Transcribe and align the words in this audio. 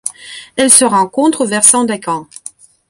Elle 0.55 0.71
se 0.71 0.83
rencontre 0.83 1.45
vers 1.45 1.63
Sandakan. 1.63 2.25